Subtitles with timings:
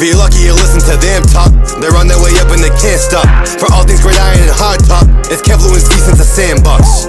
[0.00, 1.50] If you're lucky, you listen to them talk.
[1.80, 3.26] They're on their way up and they can't stop.
[3.58, 7.06] For all things great iron and hard top, it's Kevlu and since sandbox.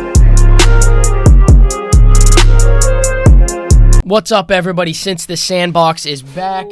[4.04, 4.94] What's up, everybody?
[4.94, 6.66] Since the sandbox is back,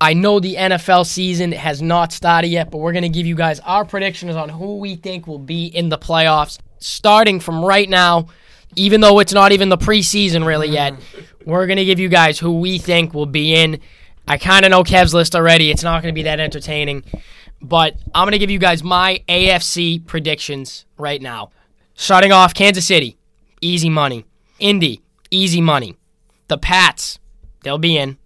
[0.00, 3.36] I know the NFL season has not started yet, but we're going to give you
[3.36, 6.58] guys our predictions on who we think will be in the playoffs.
[6.80, 8.26] Starting from right now,
[8.74, 10.94] even though it's not even the preseason really yet,
[11.46, 13.80] we're going to give you guys who we think will be in.
[14.26, 15.70] I kind of know Kev's list already.
[15.70, 17.04] It's not going to be that entertaining,
[17.60, 21.50] but I'm going to give you guys my AFC predictions right now.
[21.94, 23.18] Starting off, Kansas City,
[23.60, 24.24] easy money.
[24.58, 25.96] Indy, easy money.
[26.48, 27.18] The Pats,
[27.62, 28.16] they'll be in.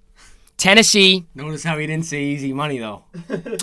[0.56, 3.04] Tennessee, Notice how he didn't say easy money though.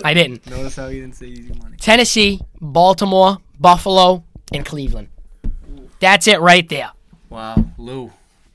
[0.04, 0.46] I didn't.
[0.50, 1.76] Notice how he didn't say easy money.
[1.78, 5.08] Tennessee, Baltimore, Buffalo, and Cleveland.
[5.98, 6.92] That's it right there.
[7.30, 8.12] Wow, Lou,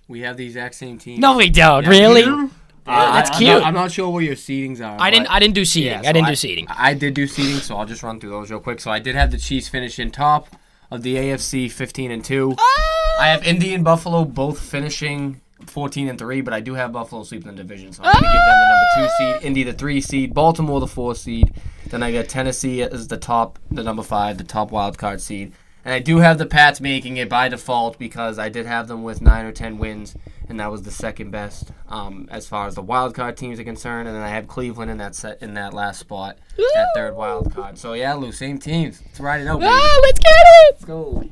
[0.08, 1.20] we have the exact same team.
[1.20, 1.84] No, we don't.
[1.84, 2.50] Yeah, really?
[2.90, 3.52] Uh, yeah, that's I- I'm cute.
[3.52, 4.98] not- I'm not sure where your seedings are.
[5.00, 5.28] I didn't.
[5.28, 5.92] I didn't do seating.
[6.04, 6.68] yeah, I didn't do seating.
[6.70, 8.80] I did do seeding, so I'll just run through those real quick.
[8.80, 10.48] So I did have the Chiefs finish in top
[10.92, 12.56] of the AFC, 15 and two.
[12.58, 13.18] Oh!
[13.22, 17.24] I have Indy and Buffalo both finishing 14 and three, but I do have Buffalo
[17.24, 19.46] sweeping the division, so I'm going to give them the number two seed, oh!
[19.48, 21.54] Indy the three seed, Baltimore the four seed.
[21.88, 25.52] Then I got Tennessee as the top, the number five, the top wild card seed.
[25.86, 29.04] And I do have the Pats making it by default because I did have them
[29.04, 30.16] with nine or ten wins,
[30.50, 33.64] and that was the second best um, as far as the wild card teams are
[33.64, 34.08] concerned.
[34.08, 37.54] And then I have Cleveland in that set in that last spot, that third wild
[37.54, 37.78] card.
[37.78, 39.02] So yeah, Lou, same teams.
[39.06, 39.60] Let's ride it out.
[39.60, 39.72] baby.
[39.72, 40.74] Ah, let's get it.
[40.74, 41.30] Let's go.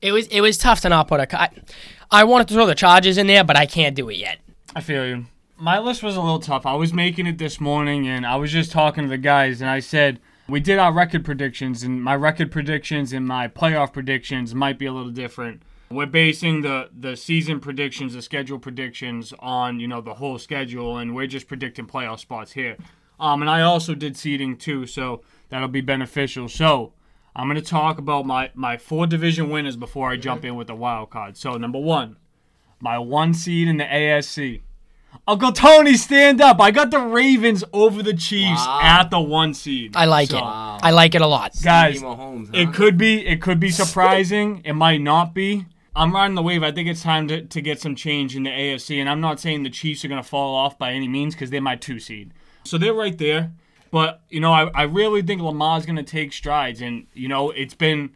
[0.00, 0.26] It was.
[0.28, 1.40] It was tough to not put a.
[1.40, 1.50] I,
[2.10, 4.38] I wanted to throw the Chargers in there, but I can't do it yet.
[4.76, 5.26] I feel you.
[5.56, 6.66] My list was a little tough.
[6.66, 9.68] I was making it this morning, and I was just talking to the guys, and
[9.68, 14.54] I said we did our record predictions, and my record predictions and my playoff predictions
[14.54, 15.62] might be a little different.
[15.90, 20.98] We're basing the the season predictions, the schedule predictions on you know the whole schedule,
[20.98, 22.76] and we're just predicting playoff spots here.
[23.18, 26.48] Um, and I also did seeding too, so that'll be beneficial.
[26.48, 26.92] So
[27.34, 30.74] I'm gonna talk about my my four division winners before I jump in with the
[30.74, 31.36] wild card.
[31.38, 32.16] So number one,
[32.80, 34.60] my one seed in the AFC.
[35.26, 36.60] Uncle Tony, stand up.
[36.60, 38.80] I got the Ravens over the Chiefs Wow.
[38.82, 39.96] at the one seed.
[39.96, 40.42] I like So, it.
[40.42, 41.54] I like it a lot.
[41.64, 42.60] Guys, Mahomes, huh?
[42.60, 44.60] it could be it could be surprising.
[44.64, 45.64] it might not be.
[45.98, 46.62] I'm riding the wave.
[46.62, 48.98] I think it's time to, to get some change in the AFC.
[49.00, 51.50] And I'm not saying the Chiefs are going to fall off by any means because
[51.50, 52.32] they're my two seed.
[52.64, 53.52] So they're right there.
[53.90, 56.80] But, you know, I, I really think Lamar's going to take strides.
[56.80, 58.10] And, you know, it's been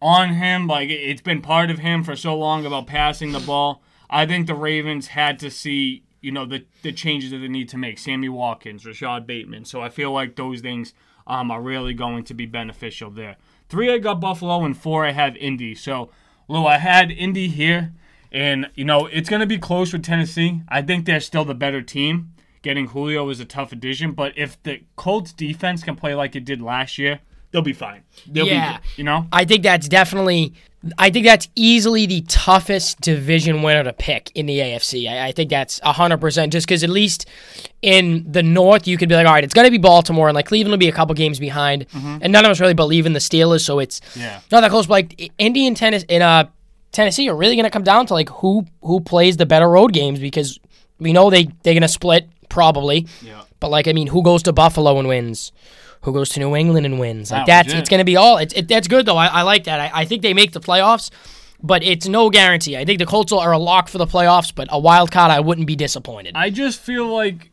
[0.00, 0.66] on him.
[0.66, 3.82] Like, it- it's been part of him for so long about passing the ball.
[4.08, 7.68] I think the Ravens had to see, you know, the, the changes that they need
[7.70, 7.98] to make.
[7.98, 9.64] Sammy Watkins, Rashod Bateman.
[9.64, 10.92] So I feel like those things
[11.26, 13.36] um, are really going to be beneficial there.
[13.68, 15.74] Three, I got Buffalo, and four, I have Indy.
[15.74, 16.10] So,
[16.48, 17.92] Lou, I had Indy here,
[18.30, 20.62] and, you know, it's going to be close with Tennessee.
[20.68, 22.32] I think they're still the better team.
[22.62, 26.44] Getting Julio is a tough addition, but if the Colts defense can play like it
[26.44, 27.20] did last year,
[27.50, 28.02] they'll be fine.
[28.26, 28.78] They'll Yeah.
[28.78, 29.26] be you know?
[29.32, 30.54] I think that's definitely.
[30.98, 35.08] I think that's easily the toughest division winner to pick in the AFC.
[35.08, 36.52] I, I think that's hundred percent.
[36.52, 37.26] Just because at least
[37.82, 40.34] in the North, you could be like, all right, it's going to be Baltimore, and
[40.34, 43.12] like Cleveland will be a couple games behind, and none of us really believe in
[43.12, 44.40] the Steelers, so it's Yeah.
[44.50, 44.86] not that close.
[44.86, 46.48] But like Indy and Tennis in uh
[46.90, 49.92] Tennessee are really going to come down to like who who plays the better road
[49.92, 50.58] games because
[50.98, 53.06] we know they they're going to split probably.
[53.22, 53.42] Yeah.
[53.60, 55.52] But like, I mean, who goes to Buffalo and wins?
[56.02, 57.30] Who goes to New England and wins?
[57.30, 57.78] Like That that's it.
[57.78, 58.38] it's going to be all.
[58.38, 59.16] It's it, that's good though.
[59.16, 59.80] I, I like that.
[59.80, 61.10] I, I think they make the playoffs,
[61.62, 62.76] but it's no guarantee.
[62.76, 65.40] I think the Colts are a lock for the playoffs, but a wild card, I
[65.40, 66.32] wouldn't be disappointed.
[66.34, 67.50] I just feel like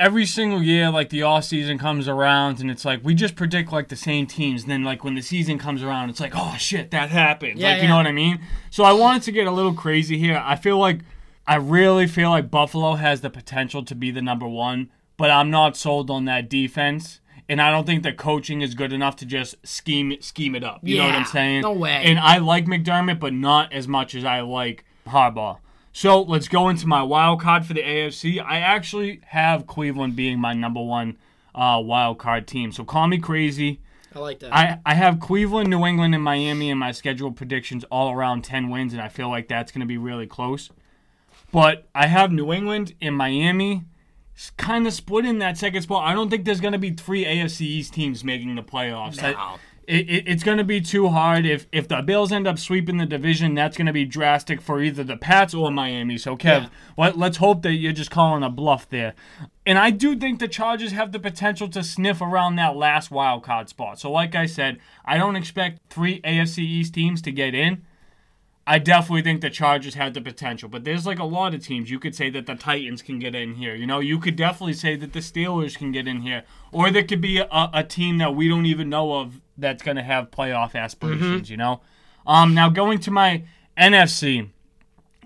[0.00, 3.70] every single year, like the off season comes around, and it's like we just predict
[3.70, 4.62] like the same teams.
[4.62, 7.58] And then like when the season comes around, it's like, oh shit, that happened.
[7.60, 8.40] Yeah, like you know what I mean?
[8.70, 10.42] So I wanted to get a little crazy here.
[10.44, 11.00] I feel like
[11.46, 15.50] I really feel like Buffalo has the potential to be the number one, but I'm
[15.50, 17.20] not sold on that defense.
[17.48, 20.80] And I don't think the coaching is good enough to just scheme scheme it up.
[20.82, 21.62] You know what I'm saying?
[21.62, 22.02] no way.
[22.04, 25.58] And I like McDermott, but not as much as I like Harbaugh.
[25.92, 28.42] So let's go into my wild card for the AFC.
[28.44, 31.18] I actually have Cleveland being my number one
[31.54, 32.72] uh, wild card team.
[32.72, 33.80] So call me crazy.
[34.14, 34.54] I like that.
[34.54, 38.70] I, I have Cleveland, New England, and Miami in my scheduled predictions all around 10
[38.70, 40.70] wins, and I feel like that's going to be really close.
[41.52, 43.84] But I have New England and Miami
[44.56, 46.04] kind of split in that second spot.
[46.06, 49.22] I don't think there's going to be three AFC East teams making the playoffs.
[49.22, 51.44] I- it, it, it's going to be too hard.
[51.44, 54.80] If if the Bills end up sweeping the division, that's going to be drastic for
[54.80, 56.16] either the Pats or Miami.
[56.16, 56.68] So, Kev, Yeah.
[56.96, 59.12] let, let's hope that you're just calling a bluff there.
[59.66, 63.42] And I do think the Chargers have the potential to sniff around that last wild
[63.42, 64.00] card spot.
[64.00, 67.84] So, like I said, I don't expect three AFC East teams to get in.
[68.66, 71.90] I definitely think the Chargers had the potential, but there's like a lot of teams.
[71.90, 73.74] You could say that the Titans can get in here.
[73.74, 77.04] You know, you could definitely say that the Steelers can get in here, or there
[77.04, 80.30] could be a, a team that we don't even know of that's going to have
[80.30, 81.50] playoff aspirations.
[81.50, 81.82] You know,
[82.26, 83.44] um, now going to my
[83.76, 84.48] NFC,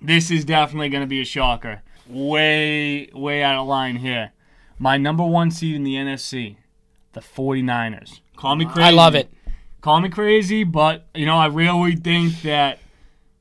[0.03, 1.83] this is definitely going to be a shocker.
[2.09, 4.33] Way, way out of line here.
[4.79, 6.57] My number one seed in the NFC,
[7.13, 8.21] the 49ers.
[8.37, 8.83] Call me crazy.
[8.83, 9.31] I love it.
[9.81, 12.79] Call me crazy, but you know, I really think that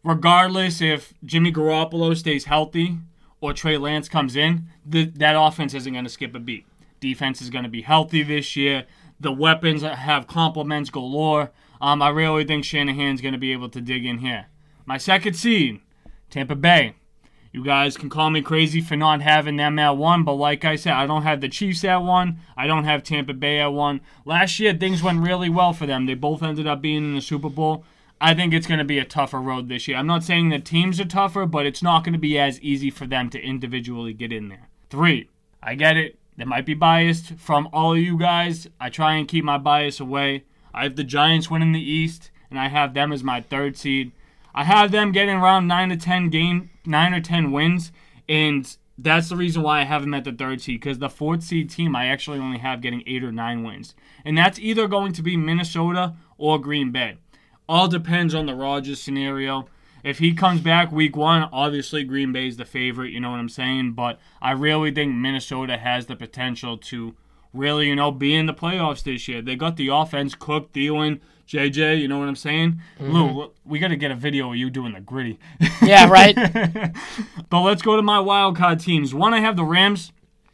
[0.08, 2.98] regardless if Jimmy Garoppolo stays healthy
[3.42, 6.66] or Trey Lance comes in, the, that offense isn't going to skip a beat.
[7.00, 8.86] Defense is going to be healthy this year.
[9.20, 11.52] The weapons have complements galore.
[11.82, 14.48] Um, I really think Shanahan's going to be able to dig in here.
[14.86, 15.82] My second seed,
[16.30, 16.96] Tampa Bay.
[17.52, 20.76] You guys can call me crazy for not having them at one, but like I
[20.76, 22.40] said, I don't have the Chiefs at one.
[22.56, 24.02] I don't have Tampa Bay at one.
[24.26, 26.06] Last year, things went really well for them.
[26.06, 27.84] They both ended up being in the Super Bowl.
[28.20, 29.98] I think it's going to be a tougher road this year.
[29.98, 32.90] I'm not saying the teams are tougher, but it's not going to be as easy
[32.90, 34.70] for them to individually get in there.
[34.90, 35.30] Three,
[35.62, 36.18] I get it.
[36.36, 38.68] They might be biased from all of you guys.
[38.80, 40.46] I try and keep my bias away.
[40.74, 44.12] I have the Giants winning the East, and I have them as my third seed.
[44.54, 47.92] I have them getting around nine to ten game, nine or ten wins,
[48.28, 50.80] and that's the reason why I have them at the third seed.
[50.80, 53.94] Because the fourth seed team, I actually only have getting eight or nine wins,
[54.26, 57.18] and that's either going to be Minnesota or Green Bay.
[57.70, 59.68] All depends on the Rodgers scenario.
[60.04, 63.12] If he comes back week one, obviously Green Bay's the favorite.
[63.12, 63.94] You know what I'm saying?
[63.94, 67.16] But I really think Minnesota has the potential to
[67.54, 69.42] really, you know, be in the playoffs this year.
[69.42, 72.00] They got the offense, cooked, Thielen, JJ.
[72.00, 72.82] You know what I'm saying?
[73.00, 73.12] Mm-hmm.
[73.12, 75.40] Lou, we got to get a video of you doing the Griddy.
[75.82, 76.36] Yeah, right.
[77.50, 79.14] but let's go to my wild card teams.
[79.14, 80.14] One, I have the Rams,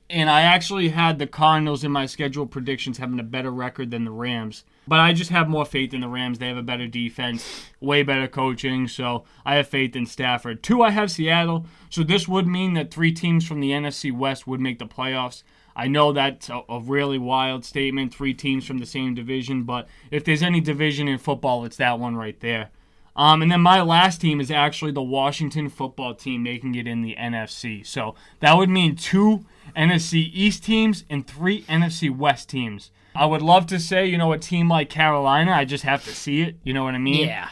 [0.10, 4.06] and I actually had the Cardinals in my schedule predictions having a better record than
[4.06, 4.64] the Rams.
[4.88, 6.40] But I just have more faith in the Rams.
[6.40, 10.62] They have a better defense, way better coaching, so I have faith in Stafford.
[10.62, 11.66] Two, I have Seattle.
[11.90, 15.44] So this would mean that three teams from the NFC West would make the playoffs.
[15.76, 19.88] I know that's a, a really wild statement, three teams from the same division, but
[20.12, 22.70] if there's any division in football, it's that one right there.
[23.16, 27.02] Um, and then my last team is actually the Washington football team making it in
[27.02, 27.86] the NFC.
[27.86, 29.46] So that would mean two
[29.76, 32.92] NFC East teams and three NFC West teams.
[33.16, 35.52] I would love to say, you know, a team like Carolina.
[35.52, 36.56] I just have to see it.
[36.64, 37.28] You know what I mean?
[37.28, 37.50] yeah.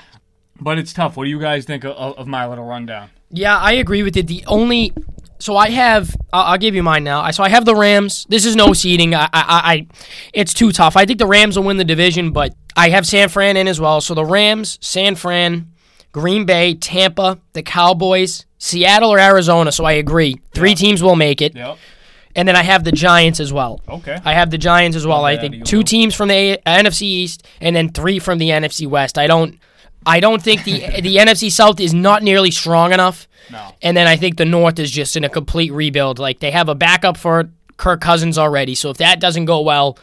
[0.60, 1.18] But it's tough.
[1.18, 3.10] What do you guys think of, of my little rundown?
[3.32, 4.28] Yeah, I agree with it.
[4.28, 4.94] The only
[5.42, 7.22] so I have I'll, I'll give you mine now.
[7.22, 8.26] I so I have the Rams.
[8.30, 9.14] This is no seeding.
[9.16, 9.88] I, I I
[10.34, 10.96] it's too tough.
[10.96, 13.80] I think the Rams will win the division, but I have San Fran in as
[13.82, 14.02] well.
[14.02, 15.72] So the Rams, San Fran,
[16.12, 19.72] Green Bay, Tampa, the Cowboys, Seattle or Arizona.
[19.72, 20.40] So I agree.
[20.54, 21.56] Three teams will make it.
[21.56, 21.78] Yep.
[22.36, 23.82] And then I have the Giants as well.
[23.90, 24.18] Okay.
[24.24, 25.26] I have the Giants as well.
[25.26, 28.88] I think two teams from the A- NFC East and then three from the NFC
[28.88, 29.18] West.
[29.18, 29.60] I don't
[30.06, 33.28] I don't think the the NFC South is not nearly strong enough.
[33.52, 33.76] No.
[33.82, 36.20] And then I think the North is just in a complete rebuild.
[36.20, 38.76] Like they have a backup for Kirk Cousins already.
[38.76, 39.98] So if that doesn't go well,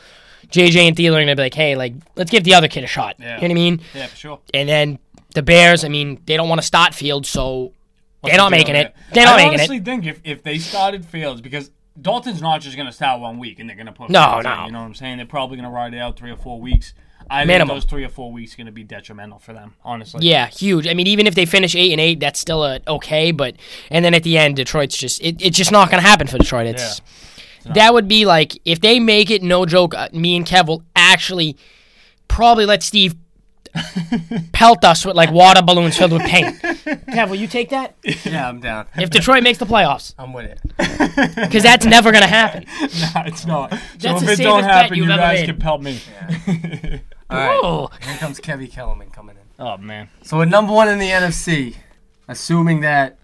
[0.48, 2.86] JJ and Thielen are gonna be like, hey, like let's give the other kid a
[2.86, 3.16] shot.
[3.18, 3.36] Yeah.
[3.36, 3.80] You know what I mean?
[3.94, 4.40] Yeah, for sure.
[4.52, 4.98] And then
[5.34, 7.72] the Bears, I mean, they don't want to start Field, so
[8.24, 8.94] they're not making it.
[9.12, 9.60] They're not I making it.
[9.60, 13.20] I honestly think if, if they started Fields, because Dalton's not just going to start
[13.20, 14.66] one week and they're going to put No, Fields in, no.
[14.66, 15.16] you know what I'm saying?
[15.16, 16.94] They're probably going to ride it out three or four weeks.
[17.30, 17.68] I Minimum.
[17.68, 20.26] think those three or four weeks are going to be detrimental for them, honestly.
[20.26, 20.86] Yeah, huge.
[20.86, 23.32] I mean, even if they finish eight and eight, that's still a okay.
[23.32, 23.56] But
[23.90, 26.38] and then at the end, Detroit's just it, it's just not going to happen for
[26.38, 26.66] Detroit.
[26.68, 27.02] It's
[27.66, 29.42] that would be like if they make it.
[29.42, 29.94] No joke.
[29.94, 31.56] uh, Me and Kev will actually
[32.28, 33.14] probably let Steve
[34.52, 36.56] pelt us with like water balloons filled with paint.
[36.62, 38.86] Kev, will you take that Yeah, I'm down.
[38.96, 40.14] if Detroit makes the playoffs?
[40.18, 40.60] I'm with it.
[41.34, 42.64] Because that's never going to happen.
[42.80, 43.70] Nah, it's not.
[43.72, 45.46] So That's if it don't safest bet happen, you've ever guys made.
[45.46, 46.00] can pelt me.
[47.30, 47.60] All right.
[47.62, 49.42] Oh, Here comes Kevy Kellerman coming in.
[49.64, 50.08] Oh, man.
[50.22, 51.76] So at number one in the NFC,
[52.26, 53.18] assuming that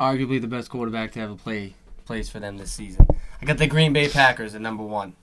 [0.00, 1.74] arguably the best quarterback to ever play
[2.06, 3.06] plays for them this season,
[3.40, 5.14] I got the Green Bay Packers at number one.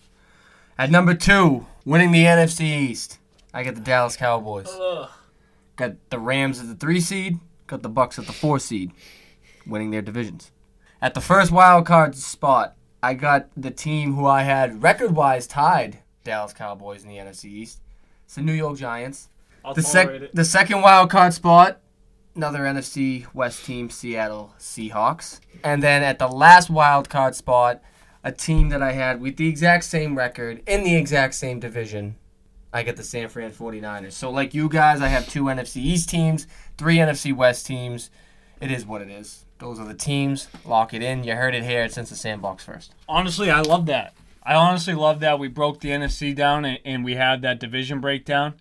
[0.77, 3.17] At number two, winning the NFC East,
[3.55, 4.67] I got the Dallas Cowboys.
[5.77, 7.39] Got the Rams at the three seed.
[7.67, 8.91] Got the Bucs at the four seed,
[9.65, 10.51] winning their divisions.
[11.01, 16.00] At the first wild card spot, I got the team who I had record-wise tied
[16.25, 17.79] Dallas Cowboys in the NFC East.
[18.25, 19.29] It's the New York Giants.
[19.74, 21.79] The sec- the second wild card spot,
[22.35, 25.39] another NFC West team, Seattle Seahawks.
[25.63, 27.81] And then at the last wild card spot,
[28.21, 32.15] a team that I had with the exact same record in the exact same division.
[32.75, 34.12] I get the San Fran 49ers.
[34.12, 36.46] So like you guys, I have two NFC East teams,
[36.77, 38.10] three NFC West teams.
[38.60, 39.46] It is what it is.
[39.60, 40.50] Those are the teams.
[40.65, 41.24] Lock it in.
[41.24, 42.94] You heard it here since the sandbox first.
[43.08, 44.13] Honestly, I love that.
[44.44, 48.01] I honestly love that we broke the NFC down and, and we had that division
[48.01, 48.55] breakdown.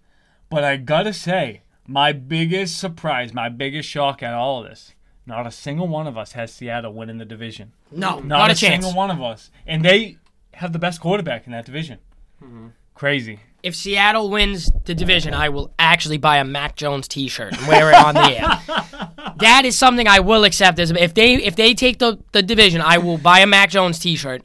[0.49, 4.95] But I gotta say, My biggest surprise, my biggest shock at all of this,
[5.27, 7.73] not a single one of us has Seattle winning the division.
[7.91, 8.85] No, Not, not, a, a chance.
[8.85, 9.51] single one of us.
[9.67, 10.19] And they
[10.53, 11.99] have the best quarterback in that division.
[12.41, 12.69] Mm-hmm.
[12.95, 13.41] Crazy.
[13.63, 17.89] If Seattle wins the division, I will actually buy a Mac Jones T-shirt and wear
[17.91, 19.35] it on the air.
[19.39, 20.79] that is something I will accept.
[20.79, 23.99] As if they if they take the, the division, I will buy a Mac Jones
[23.99, 24.43] T-shirt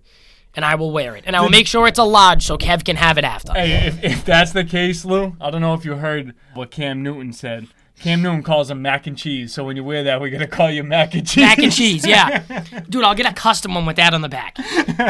[0.55, 2.83] and I will wear it, and I will make sure it's a lodge so Kev
[2.83, 3.53] can have it after.
[3.53, 7.03] Hey, if, if that's the case, Lou, I don't know if you heard what Cam
[7.03, 7.67] Newton said.
[7.99, 9.53] Cam Newton calls them mac and cheese.
[9.53, 11.43] So when you wear that, we're gonna call you mac and cheese.
[11.43, 12.43] Mac and cheese, yeah,
[12.89, 13.03] dude.
[13.03, 14.55] I'll get a custom one with that on the back.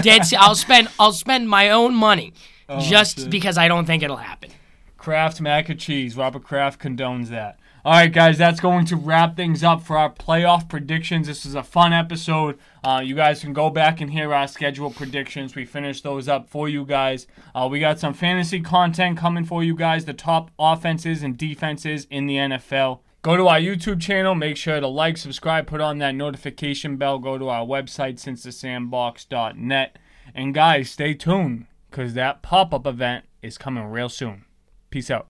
[0.03, 0.23] Dead.
[0.37, 2.33] I'll spend I'll spend my own money
[2.79, 3.29] just shit.
[3.29, 4.51] because I don't think it'll happen.
[4.97, 6.15] Kraft mac and cheese.
[6.15, 7.59] Robert Kraft condones that.
[7.85, 11.27] All right, guys, that's going to wrap things up for our playoff predictions.
[11.27, 12.59] This is a fun episode.
[12.83, 15.55] Uh, you guys can go back and hear our schedule predictions.
[15.55, 17.25] We finished those up for you guys.
[17.55, 22.05] Uh, we got some fantasy content coming for you guys, the top offenses and defenses
[22.11, 22.99] in the NFL.
[23.21, 24.35] Go to our YouTube channel.
[24.35, 27.17] Make sure to like, subscribe, put on that notification bell.
[27.17, 29.97] Go to our website, sincethesandbox.net.
[30.35, 34.45] And guys, stay tuned because that pop up event is coming real soon.
[34.89, 35.17] Peace out.